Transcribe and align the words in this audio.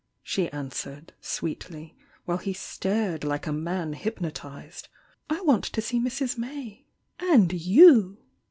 she 0.23 0.49
answered, 0.51 1.13
sweetly, 1.21 1.95
while 2.25 2.39
he 2.39 2.53
stared 2.53 3.23
like 3.23 3.45
a 3.45 3.53
man 3.53 3.93
hypnotised— 3.93 4.87
"I 5.29 5.41
want 5.41 5.63
to 5.65 5.79
see 5.79 5.99
Mrs. 5.99 6.39
May— 6.39 6.85
and 7.19 7.49
ymi!" 7.51 8.17